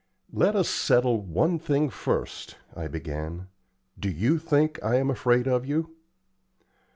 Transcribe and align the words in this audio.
"Let 0.33 0.55
us 0.55 0.67
settle 0.67 1.21
one 1.21 1.59
thing 1.59 1.91
first," 1.91 2.57
I 2.75 2.87
began. 2.87 3.49
"Do 3.99 4.09
you 4.09 4.39
think 4.39 4.83
I 4.83 4.95
am 4.95 5.11
afraid 5.11 5.47
of 5.47 5.63
you?" 5.63 5.91